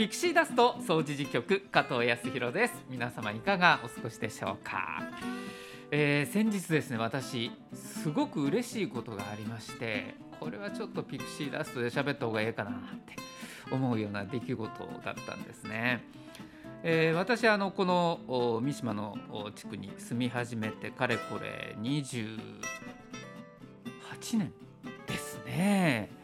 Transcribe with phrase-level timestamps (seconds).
[0.00, 5.02] ピクシーダスト総除事局加藤康弘です皆様いかがお過ごしでしょうか、
[5.90, 12.74] えー、先日ですね私すごく嬉しいことがありましてこれはちょっとピクシーダストで喋った方がええかなっ
[13.04, 13.14] て
[13.70, 14.70] 思うような出来事
[15.04, 16.02] だったんですね。
[16.82, 19.18] えー、私あのこの三島の
[19.54, 22.38] 地区に住み始めてかれこれ28
[24.38, 24.50] 年
[25.06, 26.19] ですね。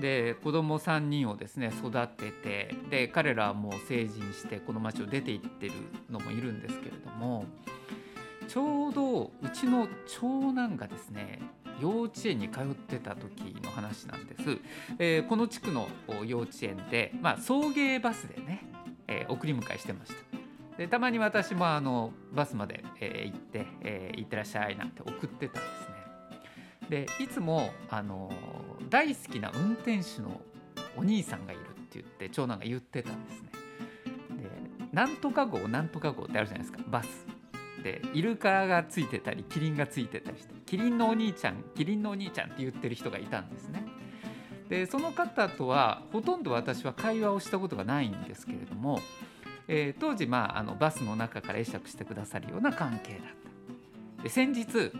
[0.00, 5.72] で子供3人をですね育ててで彼らはもう成人してこの町を出て行ってる
[6.10, 7.44] のもいるんですけれども
[8.48, 11.40] ちょうどうちの長男がですね
[11.80, 14.58] 幼稚園に通ってた時の話なんです、
[14.98, 15.88] えー、この地区の
[16.26, 18.66] 幼稚園で、まあ、送迎バスでね、
[19.08, 20.40] えー、送り迎えしてました。
[20.76, 25.89] でたまに私もあのバスまで、えー、行って「えー、行ってらっしゃい」なんて送ってたんです
[26.90, 28.30] でいつもあの
[28.90, 30.40] 大好きな運転手の
[30.96, 33.48] お兄さんがいるって言って長男が言ってたんですね。
[34.82, 37.26] でなんとか号なんとか号ってあるじゃないですかバス。
[37.84, 43.86] でイルカがついてたりキリンがついてたりしてキリンのお兄ちゃんキリンのお兄ちゃんって言ってる人がいたんですね。
[44.68, 49.00] でその方とはほとんど私は会話をしたことがないんですけれども、
[49.68, 53.20] えー、当時、まあ、あのバスの中から会釈してくださるような関係だっ
[54.18, 54.22] た。
[54.22, 54.92] で先日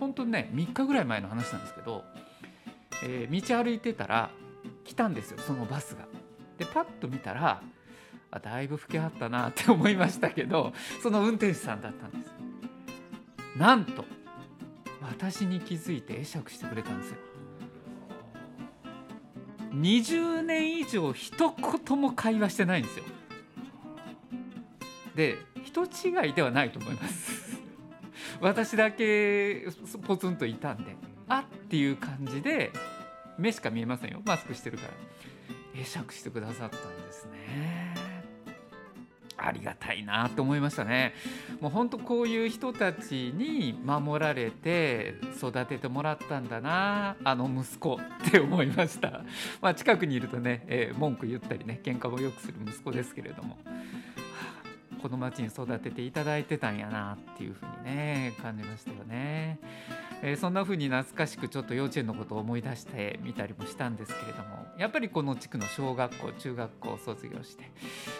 [0.00, 2.04] 本当にね3日ぐらい前の話なんですけど、
[3.04, 4.30] えー、道歩いてたら
[4.84, 6.06] 来たんですよそのバスが。
[6.58, 7.62] でパッと見たら
[8.30, 12.32] あだいぶ老けはったなって思いましたけどその運転手さんだったんです。
[13.56, 14.04] なんと
[15.02, 17.16] 私に気づいて会釈してくれたんですよ。
[19.74, 21.54] 20年以上一
[21.88, 23.04] 言も会話してないんですよ。
[25.14, 27.39] で人違いではないと思います。
[28.40, 29.66] 私だけ
[30.06, 30.96] ポツンといたんで
[31.28, 32.70] あっていう感じで
[33.38, 34.20] 目しか見えませんよ。
[34.24, 34.92] マスクしてるから。
[35.74, 37.94] 会釈してくださったんですね。
[39.42, 41.14] ありがたいなと思いましたね。
[41.60, 49.22] もう本当こういう人たちに守られて育ててもらったんだなあの息子って思いました。
[49.62, 53.56] まあ近くにいるとね、えー、文句言ったりね喧嘩もよくする息子ですけれども。
[55.00, 59.58] この町に育てていただいてたんやなっていうふうにね感じましたよね、
[60.22, 67.70] えー、そんな風に懐かしくちょっと幼稚園のことを思い出してみたりもしたんですけれどもやっぱりこの地区の小学校中学校を卒業して、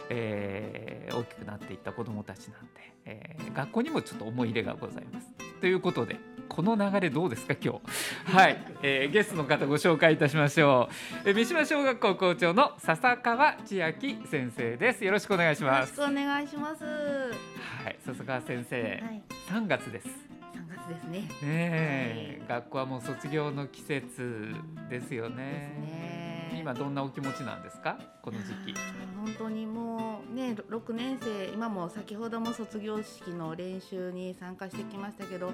[0.08, 2.68] えー、大きくなっていった子どもたちなんで、
[3.04, 5.28] えー、学校にもちょっと思い入れがございます。
[5.60, 6.16] ということで
[6.50, 7.80] この流れどうですか今
[8.26, 8.34] 日？
[8.36, 10.88] はい、えー、ゲストの方ご紹介いたしましょ
[11.24, 15.04] う、えー、三島小学校校長の笹川千秋先生です。
[15.04, 15.98] よろしくお願いします。
[15.98, 16.84] よろしくお願いします。
[16.84, 17.96] はい。
[18.04, 20.08] 笹川先生、はい、3月です。
[20.08, 21.28] 3月ですね。
[21.42, 24.54] ね、はい、学校はもう卒業の季節
[24.90, 25.36] ですよね。
[25.80, 26.56] ね。
[26.58, 27.96] 今どんなお気持ちなんですか？
[28.22, 28.74] この時期。
[29.16, 35.52] 本当にもうね6年生今も先ほども卒業式の練習に参加してきましたけど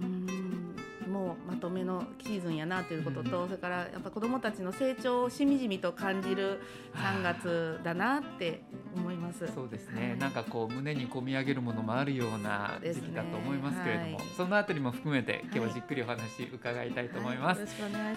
[0.00, 0.74] うん。
[1.10, 6.60] もうまとめのシーズンやなということと、うん、それからやっぱ子どもたちの成長をしみじみと感じる
[6.94, 8.62] 3月だなって
[8.96, 9.46] 思います。
[9.54, 17.66] そうですね、はい、なんかこう胸に込み上げるものもあるような時期だと思いますけれども、ねはい、そのあたりも含めて今日はじっくりお話伺いたいと思います、は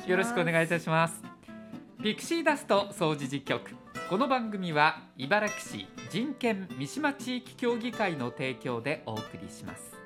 [0.06, 1.22] い、よろしくお願いいたします。
[2.02, 3.76] ピクシーダスト総除事局
[4.08, 9.97] この番組は茨城市人権三島地域協議会の提供でお送りします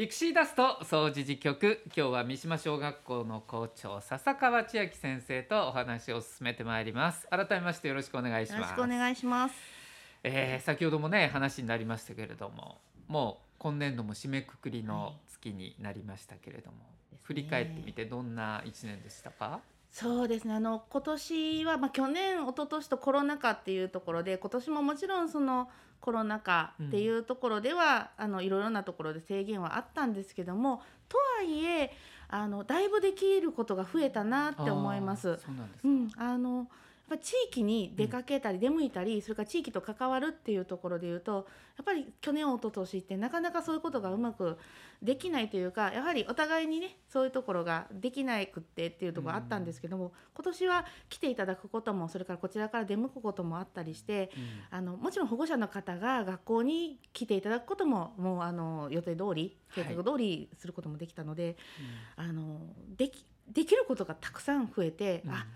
[0.00, 7.28] ピクシーダスト総除事局今日は三島小学校の校長笹川千秋先生とお話を進めてまいります。
[7.28, 8.60] 改めましてよろしくお願いします。
[8.60, 9.54] よろしくお願いします。
[10.24, 12.78] えー、先ほどもね話になりましたけれども
[13.08, 16.84] もう今年度も締めくくりの月になりましたけれども、は
[17.16, 19.60] い、振り返ってみてどんな1年でしたか？
[19.90, 20.54] そうですね。
[20.54, 25.68] あの今年は、まあ、去年一昨年とコロナ禍っていうところで今年ももちろんその
[26.00, 31.92] コロナ禍っていうところでは、うん、あのいろいろなところで制限はあったんですけどもとはいえ
[32.28, 35.38] あのだいぶできることが増えたなって思います。
[35.44, 36.68] そうなんですうん、あの
[37.10, 41.46] ぱ地域に出かけたり出向いたり、それから地域と関わるっていうところでいうと
[41.76, 44.56] やっぱり去年一昨年ってなかなかそういうことがうまく
[45.02, 54.30] できないというかやはりお互いにねそういうところができなくってっていうところあったんですけども、うん、今年は来ていただくこともそれからこちらから出向くこともあったりして、
[54.70, 61.56] うん、あのもちろん保護者の方が学校に来ていただくことももうあの予定通り計画通りすることもできたので、
[62.16, 62.60] はい、あの
[62.96, 65.46] できできることがたくさん増えて、うん、あ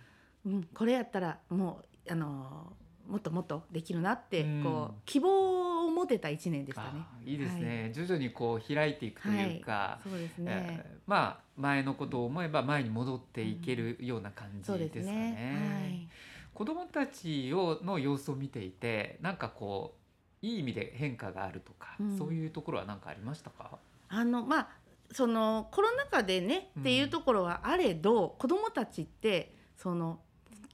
[0.46, 2.72] うん、これやったらもうあの
[3.08, 6.88] もっともっとできるなって、こう希望を持持てた1年でしたね。
[6.92, 10.84] あいいですね、徐々にこう開いていくというか、そうですえね。
[10.84, 15.12] ーまあ前のことを思えば前に戻っていけるような感じでかですすね。
[15.12, 16.08] ね。
[16.52, 19.94] 子どもたちをの様子を見ていてなんかこ
[20.42, 24.68] ういい意味で変化があるとか、うんそういうところは何かありましたか、あのまあ
[25.10, 30.20] そのコロナ禍でね、うんっていうところはあれど子どもたちってその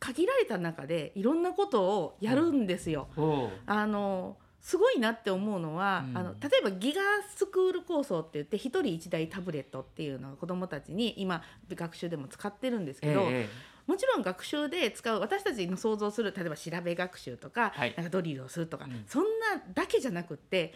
[0.01, 3.09] 限られた中でいろんなことをやるんですよ。
[3.67, 6.19] あのすごいなって思うのは、うん。
[6.19, 7.01] あの例えばギガ
[7.35, 11.43] スクール構想って言って一人一台タブレットっていうのを子どもたちに今
[11.73, 13.49] 学習でも使ってるんですけど、え。
[13.87, 17.95] もちろん学習で使う私たちの想像する例えば調べ学習とか,、はい。
[17.97, 19.05] なんかドリルをするとか、うん。
[19.09, 20.75] そんなだけじゃなくって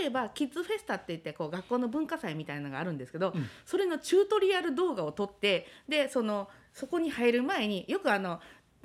[0.00, 3.46] 例えばキッズフェスタって言ってこう学校の文化祭みたいなのがあるんですけど、うん。
[3.64, 8.40] それのチュートリアル動画を撮ってでそのそこに入る前によくあの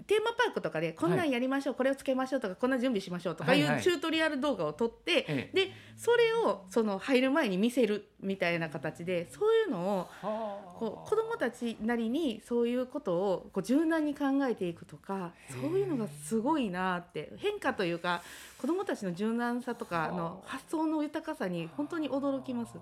[0.07, 3.80] テーマパークとかでこんなんやりましょう、これをつけましょうとかこんな準備しましょうとかいはいはい。
[3.80, 5.56] うチュートリアル動画を撮って、ええ。
[5.56, 10.71] でそれをその入る前に見せるみたいな形でそういうのをはあ。
[10.80, 18.24] こう子どもたちなりにそういうことをこう柔軟に考えていくとかそういうのがすごいなって変化というか
[18.57, 22.74] 子どもたちの柔軟さとかの発想の豊かさに本当に驚きます。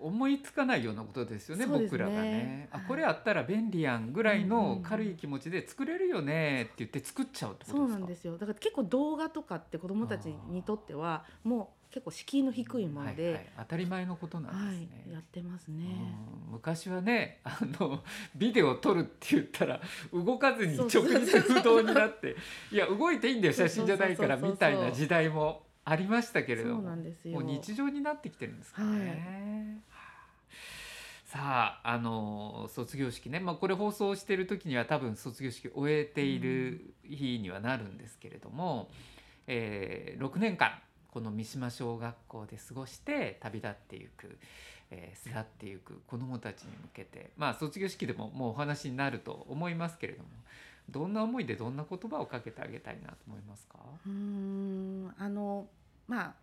[0.00, 1.66] 思いつかないようなことですよねね。
[1.66, 2.68] 僕らがね。
[2.72, 2.86] あはい。
[2.86, 7.78] これあったら便利やんぐらいの軽い気持ちで作れるよねって言って作っちゃうってことですか？
[7.78, 8.38] そうなんですよ。
[8.38, 13.46] だから結構動画とかって子どもたちにとってはもう結構敷居の低いもので、はいはい。
[13.58, 15.84] 当たり前のことなんはいですね、やってますね。
[16.46, 16.52] うん。
[16.52, 18.02] 昔はねあの
[18.36, 19.80] ビデオを撮るって言ったら
[20.12, 22.36] 動かずに直立不動になって
[22.72, 27.40] いや動いていいんだよ写真じゃないからみたいな時代もありましたけれどもなんですよ。
[27.40, 29.80] もう日常になってきてるんですかね。
[31.24, 38.88] さああの卒業式ね、まあ、これ放送してる時には多分卒業式終えている日にはなるんですけれども、
[39.46, 40.78] えー6年間
[41.10, 44.38] この三島小学校で過ごして旅立っていく、
[44.90, 50.28] えー巣立っていく子どもたちに向けてまあ卒業式でももうお話になると思いますけれども
[50.88, 55.66] どんな思いでどんな言葉をかけてあげたいなと思いますか、うーんあの
[56.06, 56.34] まあ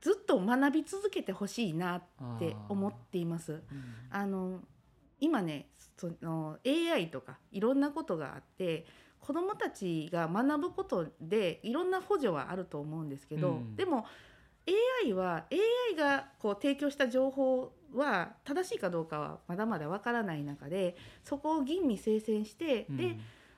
[0.00, 2.02] ずっと学び続けてほしいなっ
[2.38, 3.52] て思っています。
[3.52, 3.60] うん。
[4.10, 4.60] あの
[5.20, 8.86] 今ねその AI とかいろんなことがあって
[9.20, 13.76] 子どもたちが学ぶことでいろんな補助はあると思うんですけど、うん。
[13.76, 14.06] でも
[15.04, 22.96] AI は AI がこう提供した情報は正しいかどうかはまだまだわからない中でそこを吟味精選して、うん。
[22.96, 23.16] で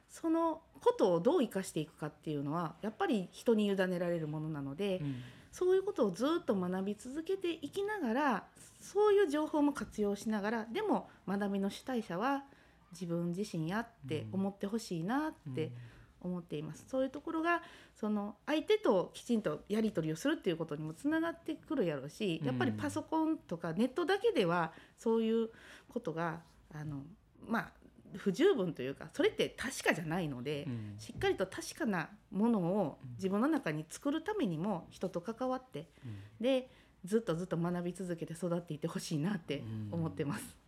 [0.09, 5.17] そのことをどう生かしていくかっていうのはやっぱり人に委ねられるものなので、うん。
[5.53, 8.45] そういうことをずっと学び続けていきながら
[8.81, 12.45] そういう情報も活用しながらでも学びの主体者は
[12.93, 15.73] 自分自身やって思ってほしいなって
[16.21, 17.63] 思っています、そういうところが
[17.95, 25.51] その相手ときちんとやり取りをするっていうことにもつながってくるやろうしやっぱりパソコンとかネットだけではそういう
[25.89, 26.41] ことが
[26.75, 27.03] あの
[27.47, 27.73] まあ
[28.17, 30.65] 不十分というかそれって確かじゃないので。
[30.67, 30.95] うん。
[30.99, 36.17] しっかりと確かなものを自分の中に作るためにも人と関わってうん。
[36.41, 36.71] で
[37.05, 40.60] ずっとずっと学び続けて育っていってほしいなって思ってます。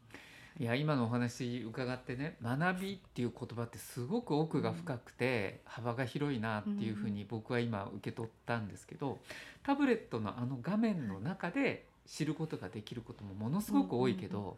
[0.60, 9.19] いや今のお話伺ってね学びっていう言葉ってすごく奥が深くて幅が広いなっていうふうに僕は今受け取ったんですけど
[9.62, 14.56] タブレットのあの画面の中で知ることができることもものすごく多いけど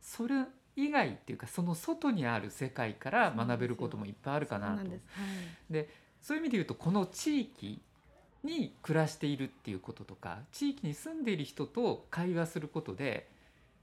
[0.00, 0.44] それ
[0.76, 4.84] 以外っていうかその外にある世界から学べることもいっぱいあるかなと。
[4.84, 5.02] です。
[5.72, 5.86] はい。
[6.20, 7.80] そういう意味で言うとこの地域
[8.42, 13.28] に暮らしているっていうこととか地域に住んでいる人と会話することで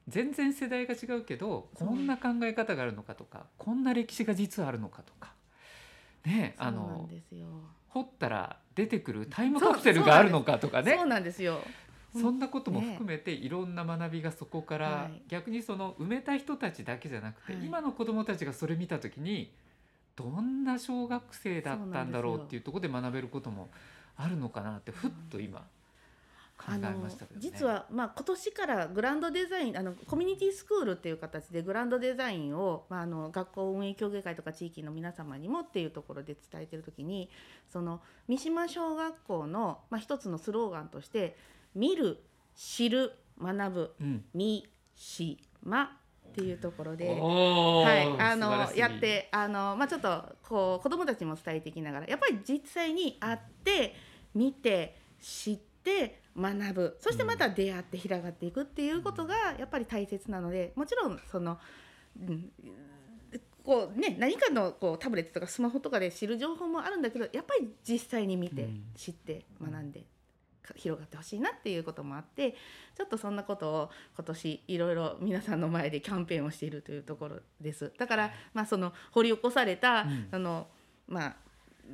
[0.07, 5.33] 全然世代が違うけどこんな考え方があるのかとかこんな歴史が実はあるのかとか。
[6.25, 7.09] ねあの。
[7.89, 10.95] 掘ったら出てくるタイムカプセルがあるのかとかね。
[10.97, 11.59] そうなんですよ。
[12.11, 15.21] そんなことも含めていろんな学びがそこから、はい。
[15.27, 17.65] 逆にその埋めた人たちだけじゃなくて、はい。
[17.65, 19.51] 今の子どもたちがそれ見た時に
[20.15, 23.69] どんな小学生だったんだろうっていうところで学べることも
[24.15, 25.65] あるのかなってふっと今
[26.67, 26.93] あの。
[27.37, 37.29] 実は、まあ、今年からグランドデザインあのコミュニティスクールっていう形でグランドデザインを、まあ、あの学校運営協議会とか地域の皆様にもっていうところで伝えてる時に
[37.71, 41.35] その三島小学校の、まあ、一つのスローガンとして
[41.75, 42.23] 「見る
[42.55, 45.97] 知る学ぶうん三島」
[46.33, 47.09] っていうところで。
[47.09, 53.95] はい、あのやってあの、まあ、ちょっとこう子どもたちにも伝えていきながらやっぱり実際に会って
[54.33, 55.72] 見て知って
[56.37, 56.97] 学ぶ。
[56.99, 61.59] そしてまた出会って広がっていくっていうことがやっぱり大切なのでもちろんその、
[62.19, 62.51] うん、
[63.63, 68.83] こうね何かのこうタブレットとかスマホとかで知る情報もあるんだけどやっぱり実際に見て、うん。
[68.95, 70.03] 知って学んでっ
[70.75, 72.55] 広がってほしいなっていうこともあって
[72.95, 77.91] ちょっとそんなことを今年いろいろ皆さんの前でキャンペーンをしているというところです。
[77.97, 80.27] だから、まあ、その掘り起こされた、うん。
[80.31, 80.67] その
[81.07, 81.35] まあ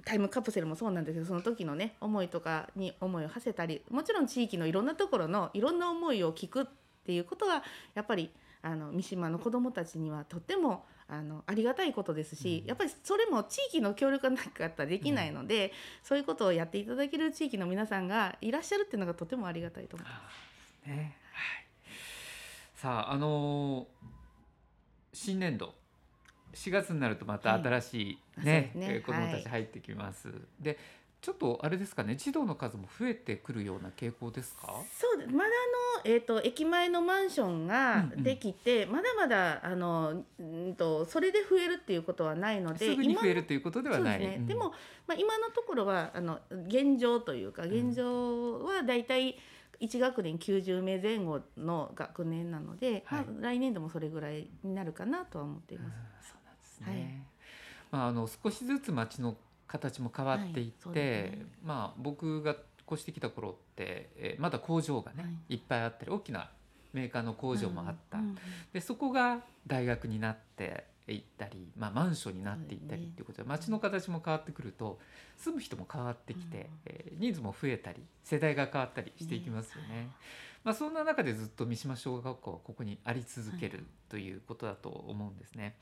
[0.05, 6.65] タイムカプセルもそうなんですけどその時のね思いとかに思いを馳せたりもちろん地域のいろんなところのいろんな思いを聞くっ
[7.05, 7.63] ていうことは
[7.95, 8.29] やっぱり
[8.61, 12.67] あの三島の子どもたちにはとってもあのありがたいことですし、うん。
[12.67, 15.71] やっぱりそれも地域の協力がなかったらできないので、
[16.03, 20.87] そういうことをやっていただける地域の皆さんがいらっしゃるっていうのがとてもありがたいと思います。
[20.87, 21.65] ねはい、
[22.75, 24.19] さああのー
[25.13, 25.73] 新年度
[26.53, 30.29] 4月になるとまた新しいはいね,、子どもたはいち入ってきます。
[30.59, 30.77] で
[31.21, 34.67] ちょっとあれですかね児童の数も増えてくるような傾向ですか？
[34.89, 35.49] そうまだ
[36.03, 38.23] あの、えー、と駅前のマンションがうんうん。
[38.23, 44.19] できて、まだまだあのうんとそれで増えるっていうことはないのですぐに増えるということではない。
[44.19, 44.47] ですね、うん。
[44.47, 44.71] でも、
[45.07, 49.37] まあ、今のところはあの現状というか現状はだいたい
[49.81, 53.25] 1学年90名前後の学年なので、はい。
[53.25, 55.89] まあ、来年度もそれぐらいになるかなとは思っていま
[56.21, 56.38] す。
[56.79, 56.93] ですね。
[56.93, 57.29] はい
[57.91, 59.35] まああの少しずつ街の
[59.67, 62.55] 形も変わっていって、はいねまあ僕が
[62.91, 66.49] 越してきた頃って、えーまだ工場がね、、はいっぱいあったり大きな
[66.93, 68.17] メーカーの工場もあった。
[68.17, 68.37] うんうん
[68.73, 74.99] でそこが大学になっていったり、まあ、マンションになっていったりっていうことで街の形も変わってくると
[75.37, 80.09] 住む人も変わってきて、うんえー人数も増えたり世代が変わったりしていきますよね。
[80.63, 85.75] まあ、そんな中でずっと三島小学校はここにあり続けるということだと思うんですね。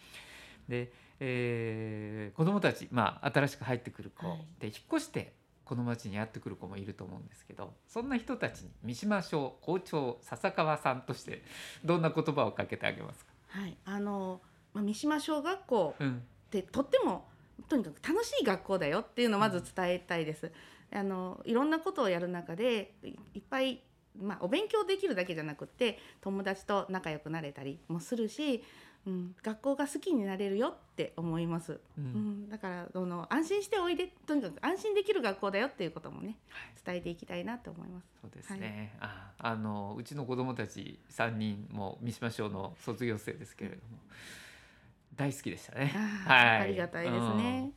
[0.68, 4.38] で、えー子どもたち、まあ、新しく入ってくる子、はい。
[4.60, 5.34] で引っ越して
[5.66, 11.44] この町にやってくる子もいると思うんですけどそんな人たちに三島小校長笹川さんとして
[11.84, 14.40] どんな言葉をかけてあげますか、はい、あの、
[14.74, 16.24] まあ、三島小学校うん。
[16.48, 17.28] ってとっても
[17.68, 20.52] とにかく楽しい学校だよっていうのをまず伝えたいです。
[20.94, 23.82] あのいろんなことをやる中でいいっぱい、
[24.18, 28.64] まあ、お勉強できるだけじゃなくって友達と仲良くなれたりもするし、
[29.08, 31.74] うん、学校が好きになれるよって思います。
[31.74, 32.04] ううん。
[32.44, 36.72] ん、だからその安心しておいでとにかく安心できる学校だよっていうこともねはい。
[36.86, 38.06] 伝えていきたいなと思います。
[38.22, 43.98] そうですね、ああのうちの子供たち3人も三島小の卒業生ですけれども
[45.16, 45.88] 大好きでしたね。
[45.88, 46.62] はい。
[46.62, 47.72] ありがたいですね。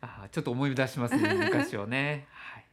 [0.00, 2.26] あーちょっと思い出しますね 昔をね。
[2.30, 2.64] はい。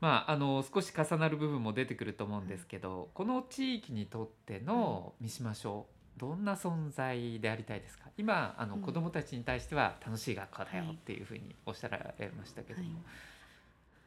[0.00, 5.86] まあ、あの少し重なる部分も出てくると思うんですけどこの地域にとっての三島小
[6.18, 8.04] どんな存在でありたいですか？
[8.18, 8.82] 今あのうん。
[8.82, 10.94] 子どもたちに対しては楽しい学校だよはい。
[10.94, 12.98] っていうふうにおっしゃられましたけども、はい。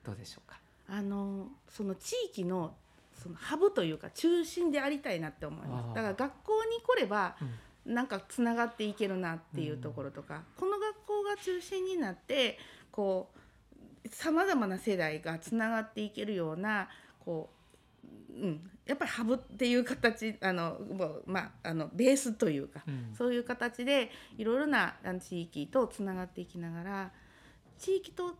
[0.05, 0.59] どうでしょうか？
[0.89, 2.75] あのその地域の
[3.21, 5.95] そのハブというか中心でありたいなって思います。
[5.95, 7.49] だから学校に来ればうん。
[7.83, 12.59] なんかつながっていけるなっていうところとか、この学校が中心になって
[12.91, 13.31] こ
[14.05, 16.89] うさまざまな世代がつながっていけるような
[17.25, 17.49] こ
[18.29, 23.15] う、うん、やっぱりハブっていう形あのもうまああのベースというかうん。
[23.15, 27.11] そういう形でいろいろな地域とつながっていきながら
[27.77, 28.35] 地域と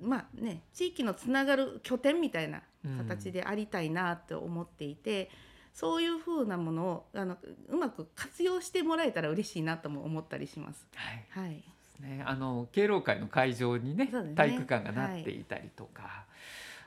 [0.00, 2.62] まあね地域のつながる拠点みたいな
[2.98, 5.30] 形でありたいなと思っていて、
[5.72, 7.36] そういうふうなものをあの
[7.68, 10.86] うまく活用してもらえたら嬉しいなとも思ったりします。
[10.94, 11.46] はい。
[11.46, 11.64] はい、
[12.00, 14.34] ね、あの敬老会の会場にねね。
[14.36, 16.26] 体育館がなっていたりとか、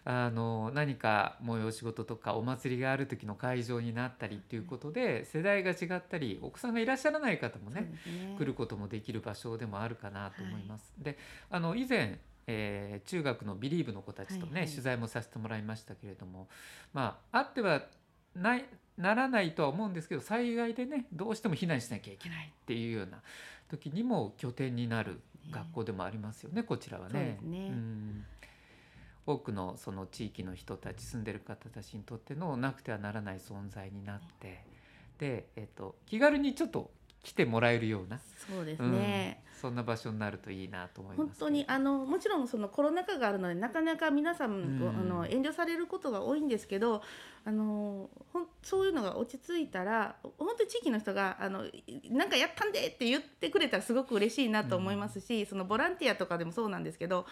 [0.10, 8.36] あの何か催し事とかお祭りがある時の会場になったりっていうことで世代が違ったりお子さんがいらっしゃらない方もねね。
[8.38, 10.94] 来ることもできる場所でもあるかなと思います。
[10.98, 11.18] で
[11.50, 14.62] あの以前えー中学のビリーブの子たちとね、はい。
[14.62, 16.48] はい取材もさせてもらいましたけれども
[16.94, 17.82] まああっては
[18.34, 18.64] ない
[18.98, 23.22] ならないとは思うんですけど災害でねどうしても避難しなきゃいけないっていうような
[23.70, 25.20] 時にも拠点になる
[25.52, 27.70] 学校でもありますよね、こちらはそうでねすね。
[27.70, 28.26] ん
[29.27, 34.63] 多くのその地域の人たち住んでる方たちにとってのなくてはならない存在になって
[35.19, 36.89] で、えっと気軽にちょっと
[37.24, 39.41] 来てもらえるような、そうですね。
[39.41, 44.88] うんそんな場所になるといいなと思います本当にあのもちろんそのコロナ禍があるのでなかなか皆さん、うん。
[44.88, 47.01] あの遠慮されることが多いんですけど
[47.43, 51.63] あのほんそういうのが落ち着いたら本当に地域の人があの
[52.12, 57.25] なんかやったんでって言ってくれたらすごく嬉しいなと思いますし、そのボランティアとかでもそうなんですけど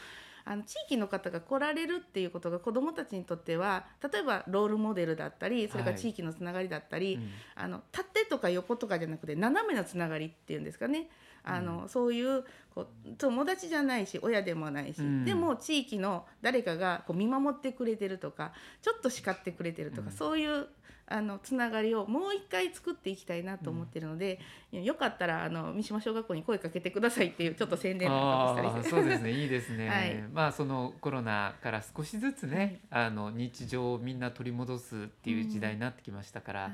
[0.45, 6.01] あの地域の方が来られるっていうことが子どもたちにとっては例えばロールモデルだったりそれからはい。
[6.01, 7.31] 地域のつながりだったり、うん。
[7.55, 11.09] あの縦とか横とかじゃなくて斜めのつながりっていうんですかね。
[11.47, 15.25] あの、そういうこう友達じゃないし親でもないし、うん。
[15.25, 20.11] でも地域の誰かがこう見守ってくれてるとかちょっと叱ってくれてるとか、うん。
[20.11, 20.67] そういう
[21.07, 24.39] あのつながりをもう一回作っていきたいなと思ってるので、
[24.71, 29.31] よかったらあの三島小学校に声かけてくださいっていうちょっと宣伝なんかもしたりそうですね。
[29.31, 30.23] いいですね、 はい。
[30.33, 36.71] まあそのコロナから少しずつね、あの日常をみんな取り戻すっていう時代になってきましたから、はい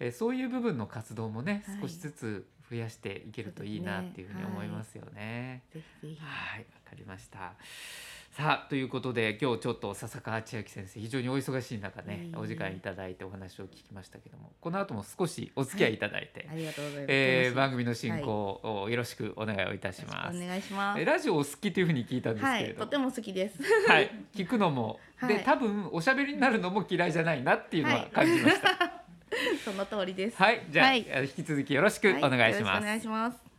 [0.00, 1.80] えーそういう部分の活動もね、はい。
[1.80, 5.62] 少しずつ増やしていけるといいなっていうふうに思いますよね。
[5.72, 7.54] はい、わかりました。
[8.36, 17.12] さあということで今日ちょっと笹川千秋先生非常にお忙しい中ねお時間いただいてお話を聞きましたけどもこの後も少しお付き合いいただいて、ありがとうございます。
[17.12, 20.36] えー番組の進行をよろしくお願いをいたしみます。
[20.36, 21.04] お願いしますえ。
[21.04, 23.58] ラジオお好きというふうに聞いたんですはい、けれども、とても好きです。
[23.86, 29.04] はい、聞くのも、ではい多分おしゃべりになるのも嫌いじゃないなっていうのははい感じました。
[29.64, 30.36] その通りです。
[30.42, 32.82] はい、じゃあ、はい引き続きよろしくお願いします。
[32.82, 33.53] お願いします。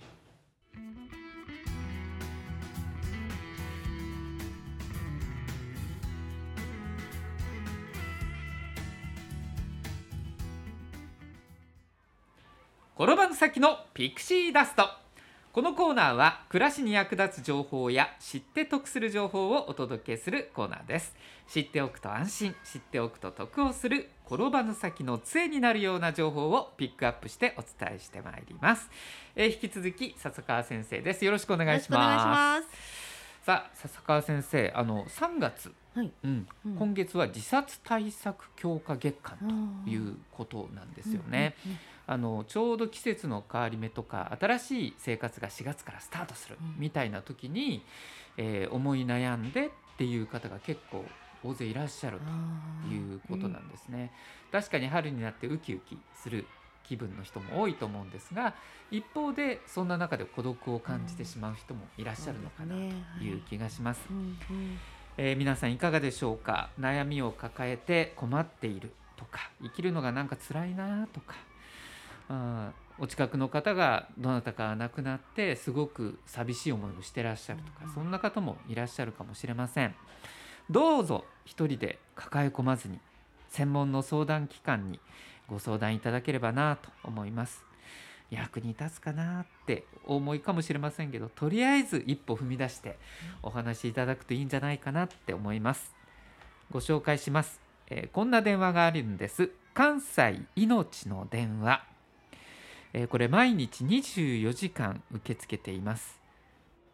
[12.98, 14.88] 転ばぬ先のピクシーダスト。
[15.52, 21.14] このコーナーは暮らしに役立つ情報や知って得する情報をお届けするコーナーです。
[21.46, 28.90] 知っておくと安心知っておくと得をする転ばぬ先の杖になるような情報をピックアップしてお伝えしてまいります、
[29.36, 31.25] えー引き続き笹川先生です。
[31.25, 32.95] よろしくお願いしよろくお願いします。
[33.46, 36.12] さあ笹川先生あの3月、はい。
[36.24, 36.48] うん。
[36.66, 36.75] うん。
[36.78, 39.38] 今月は自殺対策強化月間
[39.86, 41.54] ということなんですよね、
[42.08, 46.75] あのちょうど季節の変わり目とか新しい生活が4月からスタートするうん。
[46.80, 47.84] みたいな時に、
[48.38, 51.06] えー思い悩んでっていう方が結構
[51.44, 52.20] 大勢いらっしゃる
[52.88, 54.12] ということなんですね。
[54.52, 56.48] 確かに春になってウキウキする
[56.88, 58.54] 気分の人も多いと思うんですが
[58.92, 62.75] 一方でそんな中で孤独を感じてしまう人もいらっしゃるのかな
[63.20, 63.38] とい。
[63.38, 64.01] う気がします。
[65.18, 66.70] えー皆さんいかがでしょうか？
[66.80, 71.36] 悩みを抱えて困っているとか生きるのがなんか辛いなとか
[72.98, 77.94] お近くの方がどなたか亡くなってすごく寂しい思いをしてらっしゃるとかうん。
[77.94, 79.96] そんな方もいらっしゃるかもしれません。
[80.70, 83.00] どうぞ一人で抱え込まずに
[83.50, 85.00] 専門の相談機関に
[85.48, 87.63] ご相談いただければなと思います。
[88.32, 92.98] 役に立つかなってお思いかもしれませんけどとりあえず一歩踏み出して
[93.43, 95.96] お話しいただくといいんじゃないかなって思います。
[96.72, 99.52] ご紹介します、えーこんな電話があるんです。
[99.74, 101.84] 関西命の電話、
[102.93, 106.19] えーこれ毎日24時間受け付けています。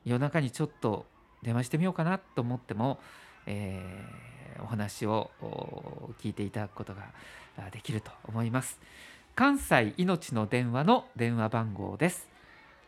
[0.03, 1.05] 夜中にちょっと
[1.43, 2.99] 電話してみようかなと思っても、
[3.45, 7.13] えーお話をお聞いていただくことが
[7.71, 8.79] できると思います。
[9.35, 12.29] 関西命のちの電話の電話番号です。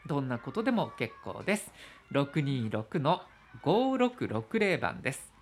[0.06, 1.70] どんなことでも結構です。
[2.10, 3.22] 626の
[3.62, 5.32] 5660番です。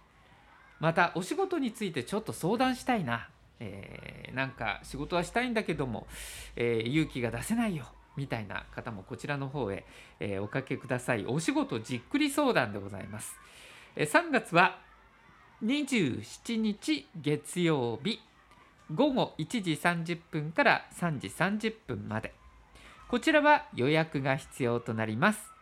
[0.79, 6.07] またお仕事についてちょっと相談したいな、えーなんか仕事はしたいんだけども、
[6.55, 7.87] えー勇気が出せないよ。
[8.15, 9.87] みたいな方もこちらの方へ、
[10.21, 11.25] えーおかけください。
[11.25, 13.35] お仕事じっくり相談でございます、
[13.97, 14.79] 3月は
[15.63, 18.21] 27日月曜日
[18.95, 22.33] 午後1時30分から3時30分まで。
[23.09, 25.53] こちらは予約が必要となります。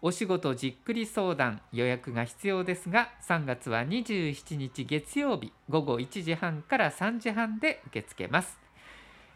[0.00, 8.60] お仕事じっくり相談予約が必要ですが3月は27日月曜日午後1時半から3時半で受け付けます。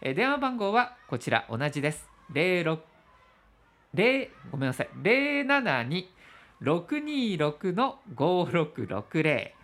[0.00, 2.08] 電話番号はこちら同じです。
[2.32, 2.78] 06
[3.92, 4.88] 0ごめんなさい。
[6.62, 9.56] 072-626の5660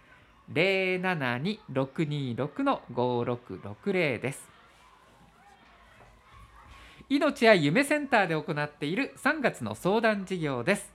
[0.53, 4.51] 072-626の5660です。
[7.09, 10.93] 命や夢センターで行っている3月の相談事業です。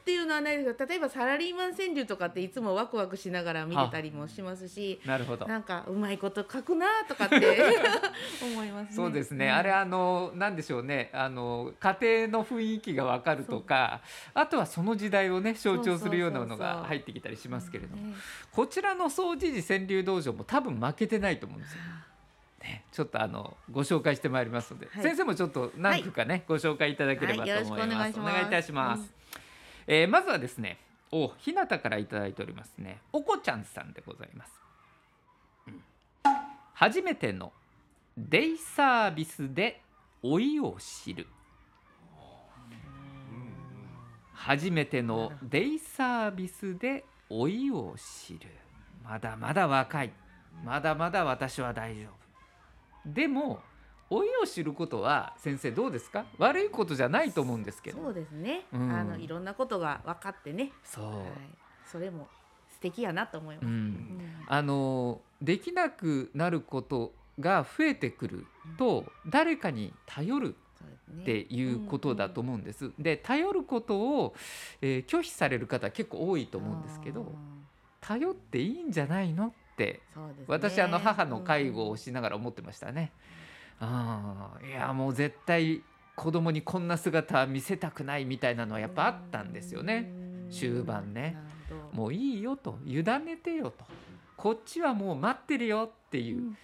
[0.00, 5.46] っていうのはないですけど例えばサラリーマン川柳とかっていつもワクワクしながら見てたりもしますしなるほど。
[5.46, 7.36] なんかうまいこと書くなとかって
[8.42, 8.96] 思いますね。
[8.96, 9.54] そうですね、ん。
[9.54, 11.10] あれあのなんでしょうね。
[11.12, 14.00] あの家庭の雰囲気がわかるとか
[14.32, 18.14] あとはその時代をね象徴するようなものが入ってきたりしますけれども、ね
[18.50, 21.80] こちらの掃除時川柳道場も多分負けてないと思うんですよ。
[22.68, 28.18] ね、ちょっとあのご紹介してまいりますので、はい先生もちょっと何句かね、ご紹介いただければと思います。
[28.18, 29.00] はいお願いいいたします。
[29.00, 29.08] うん
[29.86, 30.78] えーまずはですね、
[31.10, 32.98] おひなたからいただいておりますね。
[33.12, 34.52] おこちゃんさんでございます。
[35.68, 35.82] うん
[36.74, 37.52] 初めての
[38.16, 39.80] デイサービスで
[40.22, 41.26] 老いを知る。
[44.34, 48.50] 初めてのデイサービスで老いを知る。
[49.02, 50.12] まだまだ若い。
[50.64, 52.27] まだまだ私は大丈夫。
[53.06, 53.60] でも
[54.10, 56.24] 老いを知ることは先生どうですか？
[56.38, 58.02] 悪いことじゃないと思うんですけど。
[58.02, 58.90] そうですね、うん。
[58.90, 61.26] あのいろんなことが分かってね、そう、はい、
[61.84, 62.26] それも
[62.70, 63.66] 素敵やなと思います。
[63.66, 63.74] ううん。
[63.86, 68.46] ん、あのできなくなることが増えてくる
[68.78, 70.54] と誰かに頼る
[71.20, 72.90] っていうことだと思うんです。
[72.98, 74.34] で頼ることを、
[74.80, 77.34] えー拒否される方結構多いと思うんですけど
[78.00, 79.48] 頼っていいんじゃないの？
[79.48, 80.00] っね。
[80.46, 83.12] 私あの母の介護をしながら思ってましたね。
[83.80, 85.82] あーいやもう絶対
[86.16, 90.10] 子供にこんな姿は見せたくないみたいなのはやっぱあったんですよね。
[90.12, 90.50] うん。
[90.50, 91.36] 終盤ね
[91.92, 93.84] もういいよと委ねてよと。
[94.36, 96.56] こっちはもう待ってるよっていう、うんうん。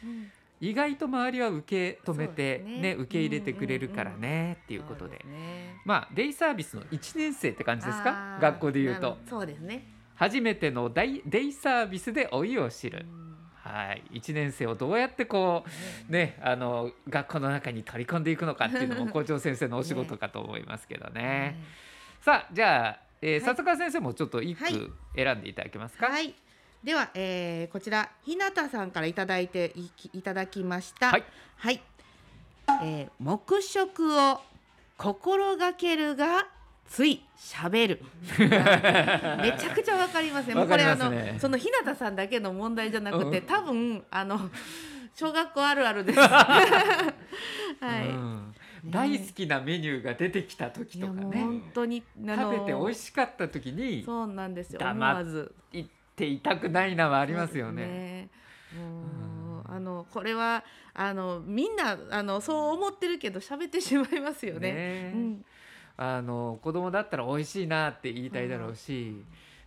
[0.61, 2.95] 意外と周りは受け止めてねね。
[2.95, 5.19] 受け入れてくれるからねっていうことで。
[5.19, 5.77] ね。
[5.85, 8.39] まあデイサービスの1年生って感じですか？
[8.41, 9.19] 学校で言うと。
[9.29, 9.87] そうですね。
[10.15, 13.25] 初めてのデイデイサービスで老いを知るうん
[13.65, 15.65] はい1年生をどうやってこ
[16.09, 21.59] うねあの学校の中に取り込んでいくのかっていうのも校長先生のお仕事かと思いますけどね
[22.21, 26.35] さあじゃあ、えーはい笹川先生もちょっと一はい句選んでいただけますか、はい。
[26.83, 31.11] では、えー、こちら日向さんからいただいていきいただきました。
[31.11, 31.25] はい。
[31.57, 31.83] はい。
[32.83, 34.41] えー、黙食を
[34.99, 36.47] 心がけるが
[36.87, 38.03] つい喋る。
[38.39, 38.49] め
[39.59, 40.55] ちゃくちゃわかりますね。
[40.55, 44.51] もうこれあのその日向さんだけの問題じゃなくて、うん多分あの
[45.15, 46.19] 小学校あるあるです。
[46.21, 47.15] は
[47.83, 48.09] い。
[48.09, 54.79] うんね大好きなメニューが出てきた時とかね本当に食べて美味しかった時にそうなんですよ。
[54.79, 55.55] 黙ず。
[55.73, 58.29] 言っていたくないなはありますよね。
[59.67, 64.73] あのこれはあのみんなあのそう思ってるけど喋ってしまいますよね。
[64.73, 65.45] ねうん、
[65.97, 69.25] あの子供だったら美味しいなって言いたいだろうし、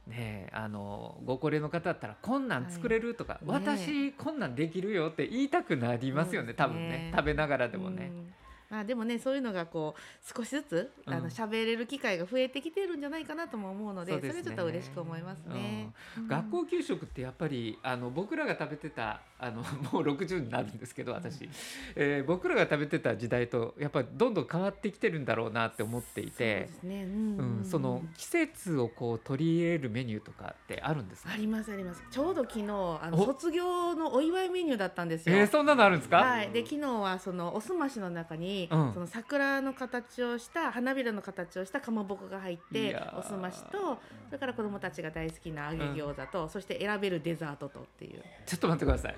[0.08, 8.12] ねあのご高齢の方だったらこんなん作れるとか、はいね私こんなんできるよって言いたくなりますよね多分ね食べながらでもね。
[8.14, 8.34] うん
[8.70, 11.24] まあでもねそういうのがこう少しずつあうん。
[11.24, 14.30] の喋れる機会が増えてきてるんじゃないかなとも思うので、ね。
[14.30, 15.92] それちょっと嬉しく思いますね。
[16.18, 16.28] うん。
[16.28, 21.50] 学校給食ってやっぱりあの僕らが食べてたあの もう60になるんですけど私、
[21.96, 27.04] えー僕らが食べてた時代とやっぱりどんどん変わってきてるんだろうなって思っていてそうですね。
[27.04, 27.38] うん。
[27.38, 31.32] うん、その季節をこう取り入れるメニューとかってあるんですか？
[31.32, 32.04] ありますあります。
[32.12, 33.26] ちょうど昨日あのお。
[33.26, 35.36] 卒業のお祝いメニューだったんですよ。
[35.36, 38.94] えー、そんなのあるんですか、はい、で昨日はそのおすましの中にに、うん。
[38.94, 48.24] その桜の形をした花びらの形をしたかまぼこが入っいておすましとそれから子どもたちが大好きな揚げ餃子と、そして選べるデザートとっていう。
[48.46, 49.16] ちょっと待ってください。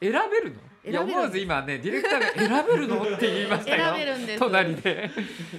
[0.00, 0.90] 選べるの？
[0.90, 3.96] いや思わず今ねディレクターが選べるのって言いましたよ。
[3.96, 4.38] 選べるんです。
[4.38, 5.10] 隣で。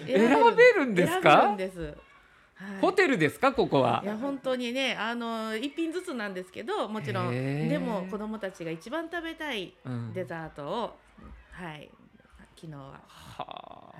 [0.07, 1.19] 選べるんです。
[1.19, 1.29] か？
[1.39, 2.81] はい。
[2.81, 3.51] ホテルですか？
[3.51, 4.01] ここは。
[4.03, 7.31] いや本当にねあの一品ずつなんですけどもちろん。
[7.33, 10.13] でも子どもたちが一番食べたいうん。
[10.13, 10.97] デザートを、
[11.51, 11.89] はい
[12.59, 13.97] 昨日は、ははあ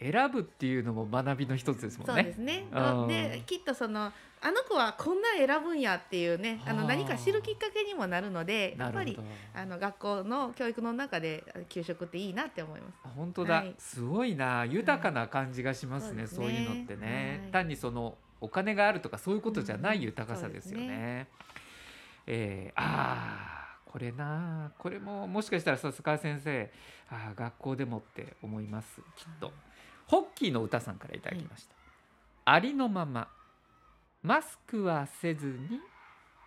[0.00, 2.14] い、選ぶっていうのも学びの一つですもんね。
[2.14, 2.66] そうですね。
[2.72, 3.08] うん。
[3.08, 6.82] できっとそのあの子はこんなん選ぶんやっていうねあはあ。
[6.82, 9.18] の何か知るきっかけにもなるのでやっぱり
[9.54, 12.94] あの学校の教育の中で給食っていいなって思います。
[13.04, 13.74] あ本当だ、はい。
[13.78, 14.66] すごいな。
[14.66, 16.28] 豊かな感じがしますね、うん。
[16.28, 17.52] そういうのってね、はい。
[17.52, 20.84] 単にそのお金があるとかそういうことじゃない豊かさですよね。
[20.84, 20.90] うん。
[20.90, 21.44] そうです
[22.26, 23.53] えーあー
[23.94, 26.68] これなこれももしかしたら笹川先生
[27.08, 29.52] あー学校でもって思いますきっと。
[30.08, 31.76] ホッキーの歌さんからいただきました。
[32.44, 33.28] ありのまま
[34.20, 35.78] マスクはせずに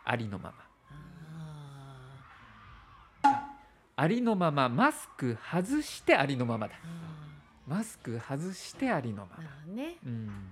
[0.04, 0.54] ありのま
[3.24, 3.32] ま。
[3.96, 6.74] ありのままマスク外してありのままだ。
[7.66, 9.96] マスク外してありのままね。
[10.06, 10.50] うん、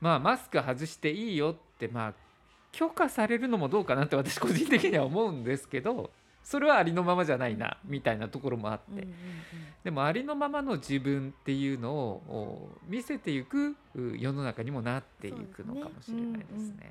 [0.00, 2.14] まあマスク外していいよってまあ
[2.72, 6.10] 許可されるのもどうかなって私個人的には思うんですけど
[6.42, 9.06] それはありのままじゃないなみたいなところもあって、
[9.84, 16.90] でもありのままの自分っていうのをお見せていくう世の中にもなっていくのかもしれないですね。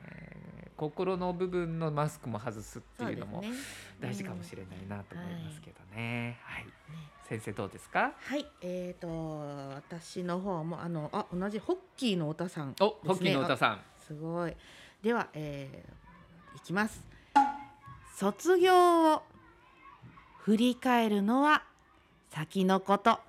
[0.77, 3.43] 心の部分のマスクも外すっていうのも
[3.99, 6.37] 大事かもしれないなと思いますけどね。
[6.43, 6.65] はい、
[7.27, 8.13] 先生どうですか？
[8.17, 9.09] はい、えー、と
[9.75, 13.81] 私の方もあのあ同じホッキーの歌さんお、ホッキーの歌さん。
[14.07, 14.55] すごい
[15.01, 17.01] では、えー、いきます。
[18.17, 19.23] 卒業を
[20.39, 21.63] 振り返るのは
[22.29, 23.19] 先のこと、は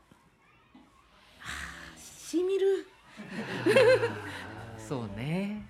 [1.38, 2.88] あ、しみる。
[4.76, 5.64] そうね。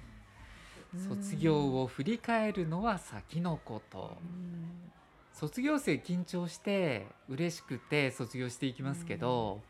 [1.06, 4.16] 卒業を振り返るのは先のこと。
[4.22, 4.90] うん
[5.34, 9.62] 卒業生緊張して嬉しくて卒業していきますけど、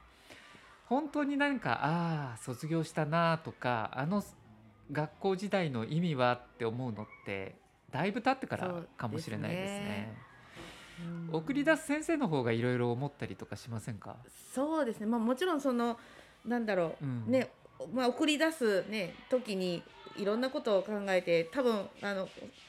[0.87, 4.21] 本当に何かああ卒業したなとかあの
[4.92, 7.57] 学校時代の意味はって思うのって
[7.90, 10.14] だいぶ経ってからかもしれないですね。
[10.24, 10.31] うん
[11.33, 14.16] 送り出す先生の方がいろいろ思ったりとかしませんか、
[14.55, 15.98] そうですね、まあ、もちろんその
[16.44, 17.24] なんだろう、うん。
[17.31, 17.50] ね
[17.94, 19.83] まあ、送り出す、ね、時に
[20.16, 22.29] いろんなことを考えて多分あの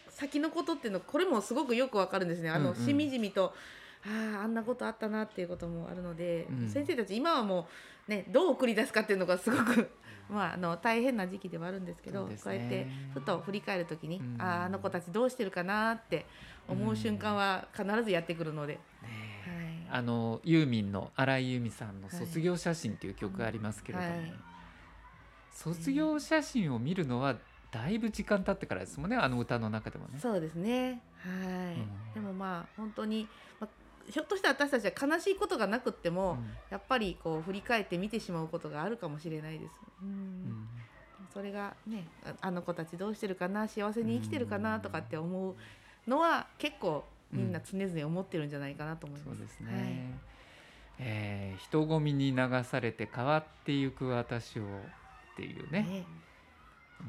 [0.09, 2.49] 先のことっていうのこれもすごくよくわかるんですね。
[2.49, 2.85] あの、うんうん。
[2.85, 3.53] しみじみと
[4.05, 6.69] あああんなことあったなっていうこともあるので、うん。
[6.69, 7.67] 先生たち今はも
[8.07, 9.89] う、ね、どう送り出すかっていうのがすごく
[10.31, 16.25] まあ、あの大変な時期ではあるんですけどこうやってふと振り返る時に、うんあああの子たちどうしてるかなって
[16.67, 18.73] 思う瞬間は必ずやってくるので。
[18.73, 19.61] ねはい
[19.93, 24.33] あのユーミンの新井由美さんの「卒業写真」っていう曲がありますけれども、はい
[25.51, 27.35] 卒業写真を見るのは
[27.71, 30.17] だいぶ時間経ってからですもんねあの歌の中でもね。
[30.19, 31.01] そうですね。
[31.17, 31.29] は
[31.71, 31.75] い。
[31.75, 33.27] うんでもまあ本当に、
[33.59, 33.69] まあ、
[34.09, 36.49] ひょっとしたら私たちは悲しいことがなくっても、うん。
[36.69, 39.71] やっぱりこう振り返って見てしまうことがあるかもしれないです。
[40.01, 40.09] うん。
[40.09, 40.67] うん。
[41.33, 45.55] それがねああの子たちどうしてるかな幸せに生きてるかなとかって思う
[46.09, 49.37] のは結構みんな常々思ってるんじゃないかなと思います。
[49.37, 50.19] そうですね、
[50.99, 55.83] えー人混みに流されて変わっていく私をっていうはい。
[55.83, 56.05] ねね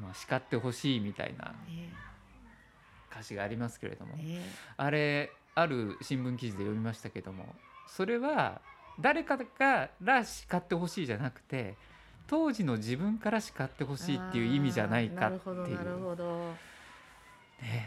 [0.01, 1.89] まあ、叱ってほしいみたいなね
[3.11, 4.41] 歌詞がありますけれども、ね
[4.77, 7.55] あれある新聞記事で読みましたけども
[7.87, 8.61] それは
[8.99, 11.75] 誰かから叱ってほしいじゃなくて
[12.27, 15.77] 当時の自分から叱ってほしいっていう意味じゃないかっていう。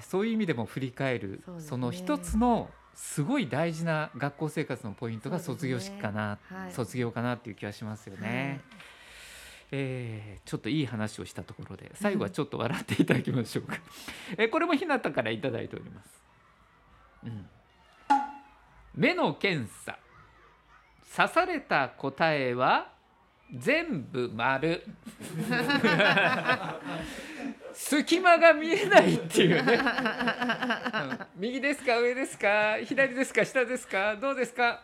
[0.02, 1.60] そういう意味でも振り返るそね。
[1.60, 6.72] その一つのすごい大事な学校生活のポイントが卒業式かな、はい。
[6.72, 8.60] 卒業かなっていう気がしますよね。
[9.72, 13.76] えーちょっといい話をしたところで 最後はちょっと笑っていただきましょうか。
[14.38, 16.22] えーこれも日向からいただいております。
[17.24, 17.48] うん、
[18.96, 19.98] 目の検査。
[21.14, 22.88] 刺された答えは
[23.54, 24.82] 全部丸。
[27.72, 31.18] 隙間が見えないっていうね、うん。
[31.36, 34.80] 右ですか上ですか左ですか下ですかどうですか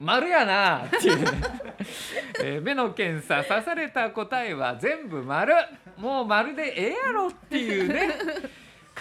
[0.00, 1.30] 丸やなっていうね、
[2.42, 5.54] えー目の検査刺された答えは全部丸。
[5.96, 8.10] もう丸でええやろっていうね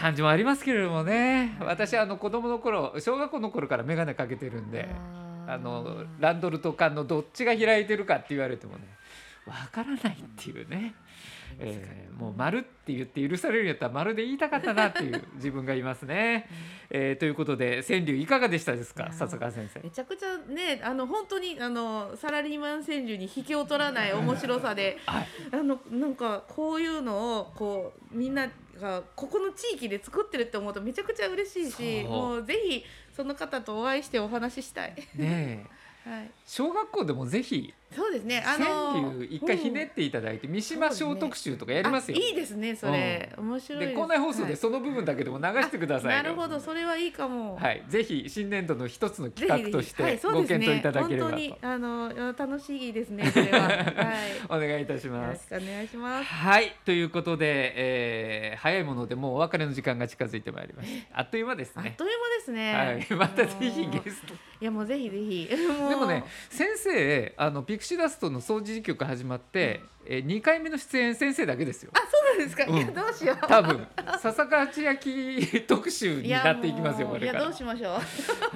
[0.04, 1.56] 感じもありますけれどもね。
[1.62, 4.88] 私あの子供の頃小学校の頃から眼鏡かけてるんで
[5.48, 8.84] あのランドルと缶のどっちが開いてるかって言われてもね
[9.46, 10.94] わからないっていうね、
[11.60, 16.48] えーもう丸って言って許されるんやったら丸で言いたかったなっていう 自分がいますね。
[16.92, 19.10] えーということで川柳いかがでしたですか？
[19.12, 19.80] 笹川先生。
[19.82, 25.28] めちゃくちゃねあの本当にあのサラリーマン川柳に引けを取らない面白さで はい。
[25.52, 28.48] あのなんかこういうのをこうみんな
[28.84, 32.84] がここの地域で作ってるって思うとめちゃくちゃ嬉しいしもうぜひ
[33.16, 34.96] その方とお会いしてお話ししたい。
[35.16, 35.66] ねえ。
[36.04, 42.18] はい、小学校でもぜひそうですねあの川柳一回ひねっていただいて三島小特集とかやりますよ。
[42.20, 46.24] あいいですねそれ、面白いで校内放送でその部分だけでも流してくださいよ。
[46.24, 47.56] なるほどそれはいいかも。
[47.56, 53.62] はい、ぜひ新年度の一つの企画としはいてご検討いただければと本当にあの楽しいですねそれは。
[53.70, 54.64] はい。
[54.64, 55.48] お願いいたしよます。
[55.52, 56.26] お願いします。
[56.26, 61.20] はいということで、えー早いものでもうお別れの時間が近づいてまいりました。
[61.20, 61.84] あっという間ですね。
[61.86, 62.74] あっという間ですね。
[62.74, 64.34] はい、またぜひゲスト。
[64.34, 65.48] いやもうぜひぜひ。
[65.48, 65.58] で
[65.96, 72.66] もね先生あのピクシーダストの掃除時局始まって、えー、2回目の出演先生だけですよあそうなんですか？
[72.68, 73.48] うんいやどうしよう。
[73.48, 73.88] 多分
[74.20, 78.00] 笹川千秋特集になっていきますよこれからどうしましょ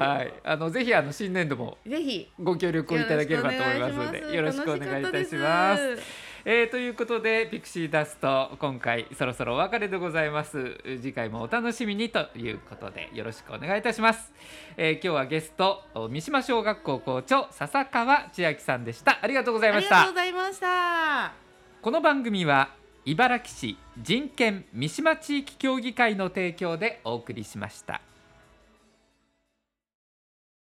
[0.01, 1.89] はいあのぜひあの新年度もう。
[1.89, 2.31] ぜひ。
[2.39, 6.26] ご協力をいただければと思いますのでよろしくお願いいたします。
[6.45, 10.77] えーということでピクシーダスト今回そろそろお別れでございます。
[10.85, 14.31] 次回もお楽しみにということでよろしくお願いいたします、
[14.77, 19.19] えー今日はゲスト三島小学校校長笹川千秋さんでした。
[19.21, 20.01] ありがとうございました。
[20.01, 21.33] ありがとうございました。
[21.81, 22.69] この番組は
[23.05, 28.01] 茨城市人権三島地域協議会の提供でお送りしました